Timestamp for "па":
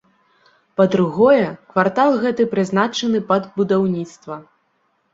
0.79-0.87